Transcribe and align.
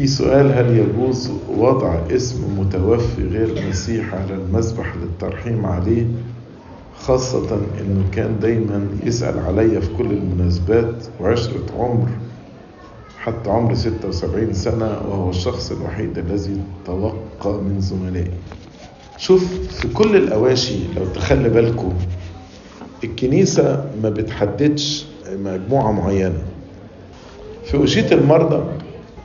في 0.00 0.06
سؤال 0.06 0.52
هل 0.52 0.76
يجوز 0.78 1.30
وضع 1.56 1.94
اسم 2.10 2.60
متوفي 2.60 3.22
غير 3.28 3.68
مسيح 3.68 4.14
على 4.14 4.34
المذبح 4.34 4.94
للترحيم 4.96 5.66
عليه؟ 5.66 6.06
خاصة 6.98 7.56
إنه 7.80 8.04
كان 8.12 8.38
دايما 8.42 8.86
يسأل 9.04 9.38
عليا 9.38 9.80
في 9.80 9.88
كل 9.98 10.04
المناسبات 10.10 11.04
وعشرة 11.20 11.64
عمر 11.78 12.08
حتى 13.18 13.50
عمر 13.50 13.74
76 13.74 14.52
سنة 14.52 14.86
وهو 14.86 15.30
الشخص 15.30 15.72
الوحيد 15.72 16.18
الذي 16.18 16.56
توقى 16.86 17.52
من 17.62 17.80
زملائي. 17.80 18.30
شوف 19.16 19.44
في 19.70 19.88
كل 19.88 20.16
الأواشي 20.16 20.78
لو 20.96 21.04
تخلي 21.14 21.48
بالكم 21.48 21.92
الكنيسة 23.04 23.90
ما 24.02 24.10
بتحددش 24.10 25.06
مجموعة 25.44 25.92
معينة. 25.92 26.42
في 27.64 27.84
أشية 27.84 28.12
المرضى 28.12 28.62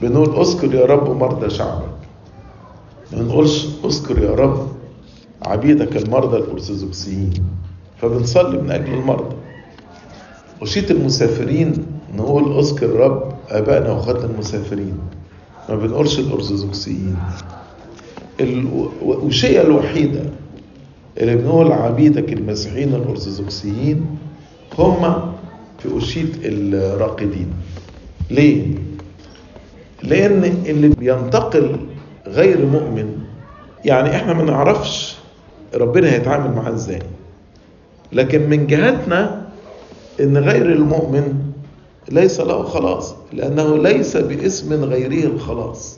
بنقول 0.02 0.39
اذكر 0.39 0.75
يا 0.75 0.86
رب 0.86 1.18
مرضى 1.18 1.50
شعبك. 1.50 1.95
ما 3.13 3.22
نقولش 3.22 3.67
اذكر 3.86 4.23
يا 4.23 4.31
رب 4.31 4.67
عبيدك 5.41 5.98
المرضى 5.98 6.38
الأرثوذكسيين. 6.38 7.34
فبنصلي 8.02 8.62
من 8.62 8.72
أجل 8.72 8.94
المرضى. 8.94 9.36
أشية 10.62 10.89
المسافرين 10.89 11.86
نقول 12.16 12.59
اذكر 12.59 12.89
رب 12.89 13.34
آبائنا 13.50 13.91
وأخواتنا 13.91 14.26
المسافرين. 14.26 14.98
ما 15.70 15.76
بنقولش 15.76 16.20
الأرثوذكسيين. 16.20 17.17
الوشية 18.39 19.62
الوحيدة 19.62 20.22
اللي 21.17 21.36
بنقول 21.36 21.72
عبيدك 21.72 22.34
المسيحيين 22.34 22.95
الأرثوذكسيين 22.95 24.05
هم 24.80 25.22
في 25.80 25.98
أشية 25.98 26.25
الراقدين. 26.44 27.48
ليه؟ 28.31 28.66
لأن 30.05 30.44
اللي 30.66 30.88
بينتقل 30.88 31.76
غير 32.27 32.66
مؤمن 32.66 33.18
يعني 33.86 34.16
إحنا 34.16 34.34
ما 34.34 34.44
نعرفش 34.44 35.16
ربنا 35.75 36.11
هيتعامل 36.14 36.56
معاه 36.56 36.73
إزاي. 36.73 37.00
لكن 38.11 38.50
من 38.50 38.67
جهتنا 38.67 39.45
إن 40.22 40.38
غير 40.38 40.72
المؤمن 40.72 41.33
ليس 42.11 42.39
له 42.39 42.64
خلاص 42.64 43.16
لأنه 43.33 43.78
ليس 43.78 44.17
باسم 44.17 44.83
غيره 44.83 45.28
الخلاص. 45.28 45.98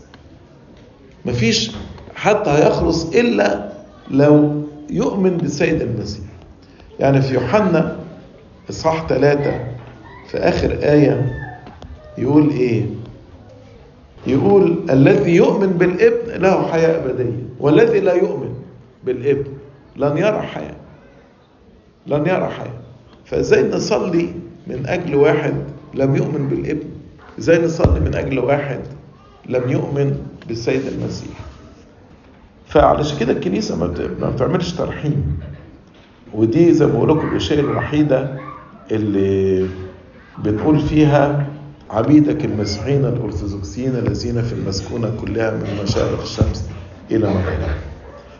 مفيش 1.25 1.71
حتى 2.15 2.49
هيخلص 2.49 3.05
إلا 3.15 3.69
لو 4.11 4.61
يؤمن 4.89 5.37
بالسيد 5.37 5.81
المسيح. 5.81 6.23
يعني 6.99 7.21
في 7.21 7.33
يوحنا 7.33 7.95
إصحاح 8.69 9.07
ثلاثة 9.07 9.59
في 10.27 10.37
آخر 10.37 10.71
آية 10.71 11.31
يقول 12.17 12.49
إيه؟ 12.49 12.85
يقول 14.27 14.77
الذي 14.89 15.35
يؤمن 15.35 15.67
بالابن 15.67 16.41
له 16.41 16.67
حياة 16.67 17.05
أبدية 17.05 17.43
والذي 17.59 17.99
لا 17.99 18.13
يؤمن 18.13 18.53
بالابن 19.03 19.45
لن 19.97 20.17
يرى 20.17 20.41
حياة 20.41 20.75
لن 22.07 22.25
يرى 22.27 22.47
حياة. 22.47 22.73
فإزاي 23.25 23.69
نصلي 23.69 24.29
من 24.67 24.83
أجل 24.87 25.15
واحد 25.15 25.53
لم 25.93 26.15
يؤمن 26.15 26.47
بالابن؟ 26.49 26.87
إزاي 27.39 27.65
نصلي 27.65 27.99
من 27.99 28.15
أجل 28.15 28.39
واحد 28.39 28.79
لم 29.49 29.69
يؤمن 29.71 30.17
بالسيد 30.47 30.81
المسيح؟ 30.87 31.37
فعلشان 32.67 33.19
كده 33.19 33.31
الكنيسة 33.33 33.75
ما 34.21 34.29
بتعملش 34.29 34.71
ترحيم. 34.71 35.39
ودي 36.33 36.73
زي 36.73 36.85
ما 36.85 36.91
بقول 36.93 37.09
لكم 37.09 37.27
الأشياء 37.27 37.59
الوحيدة 37.59 38.37
اللي 38.91 39.67
بنقول 40.37 40.79
فيها 40.79 41.47
عبيدك 41.89 42.45
المسيحيين 42.45 43.05
الأرثوذكسيين 43.05 43.95
الذين 43.95 44.41
في 44.41 44.53
المسكونة 44.53 45.11
كلها 45.21 45.51
من 45.51 45.79
مشارق 45.83 46.21
الشمس 46.21 46.69
إلى 47.11 47.27
مغربها. 47.27 47.75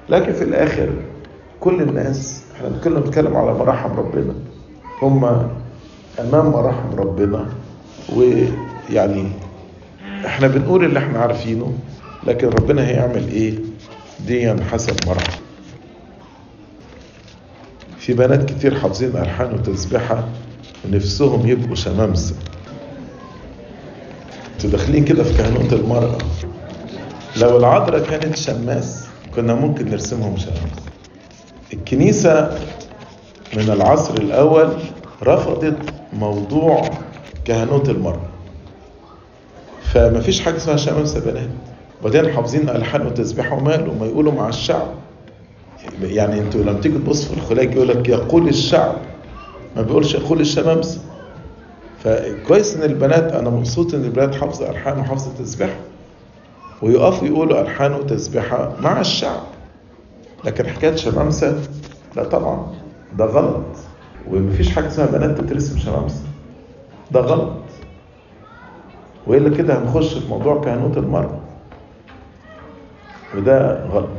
لكن 0.10 0.34
في 0.34 0.44
الآخر 0.44 0.90
كل 1.60 1.82
الناس 1.82 2.44
إحنا 2.56 2.70
كنا 2.84 3.00
بنتكلم 3.00 3.38
على 3.38 3.54
مراحم 3.54 3.92
ربنا. 4.00 4.34
هم 5.02 5.26
أمام 6.20 6.46
مراحم 6.52 6.96
ربنا. 6.98 7.46
ويعني 8.16 9.28
إحنا 10.26 10.48
بنقول 10.48 10.86
اللي 10.86 11.00
إحنا 11.00 11.20
عارفينه 11.20 11.74
لكن 12.28 12.48
ربنا 12.48 12.88
هيعمل 12.88 13.28
إيه؟ 13.28 13.54
دي 14.28 14.64
حسب 14.64 14.96
مراحم. 15.08 15.42
في 18.00 18.14
بنات 18.14 18.50
كتير 18.50 18.80
حافظين 18.80 19.18
ألحان 19.18 19.54
وتسبيحة 19.54 20.28
ونفسهم 20.86 21.48
يبقوا 21.48 21.76
شمامسة. 21.76 22.36
أنتوا 24.58 24.70
داخلين 24.70 25.06
كده 25.06 25.24
في 25.24 25.38
كهنوت 25.38 25.74
المرأة. 25.74 26.18
لو 27.38 27.58
العذراء 27.58 28.04
كانت 28.04 28.36
شماس 28.36 29.06
كنا 29.36 29.54
ممكن 29.54 29.90
نرسمهم 29.90 30.38
شماس. 30.38 30.58
الكنيسة 31.74 32.60
من 33.58 33.70
العصر 33.70 34.14
الأول 34.14 34.70
رفضت 35.24 35.78
موضوع 36.14 36.90
كهنوت 37.46 37.90
المرأة. 37.90 38.30
فما 39.94 40.20
فيش 40.20 40.42
حاجة 40.42 40.58
اسمها 40.58 40.78
شمامسة 40.78 41.20
بنات. 41.20 41.50
وبعدين 42.02 42.34
حافظين 42.34 42.70
ألحان 42.70 43.06
وتسبيح 43.08 43.54
وماله 43.54 43.94
ما 43.94 44.06
يقولوا 44.06 44.34
مع 44.34 44.50
الشعب. 44.50 44.88
يعني 46.02 46.40
أنتوا 46.40 46.62
لما 46.62 46.80
تيجي 46.80 46.98
تبص 46.98 47.26
في 47.26 47.34
الخلاج 47.34 47.76
يقول 47.76 47.88
لك 47.88 48.10
يقول 48.10 48.48
الشعب. 48.48 48.96
ما 49.76 49.82
بيقولش 49.82 50.16
يقول 50.16 50.42
الشمامسه 50.42 51.02
فكويس 52.04 52.76
إن 52.78 52.84
البنات 52.84 53.32
أنا 53.32 53.50
مبسوط 53.50 53.94
إن 53.94 54.04
البنات 54.06 54.36
حافظة 54.36 54.70
الحان 54.70 55.00
وحافظة 55.00 55.44
تسبيحه 55.44 55.76
ويقفوا 56.82 57.28
يقولوا 57.28 57.62
الحان 57.62 57.94
وتسبيحه 57.94 58.76
مع 58.82 59.00
الشعب. 59.02 59.44
لكن 60.46 60.68
حكاية 60.68 60.96
شمامسة 60.96 61.60
لا 62.16 62.24
طبعا. 62.24 62.68
ده 63.18 63.26
غلط. 63.26 63.64
ومفيش 64.32 64.70
حاجة 64.76 64.88
اسمها 64.88 65.06
بنات 65.08 65.38
تترسم 65.42 65.78
شمامسة. 65.80 66.22
ده 67.12 67.20
غلط. 67.20 67.54
وإلا 69.28 69.58
كده 69.58 69.78
هنخش 69.80 70.14
في 70.14 70.30
موضوع 70.30 70.62
كهنوت 70.62 70.98
المرأة. 70.98 71.40
وده 73.38 73.86
غلط. 73.86 74.10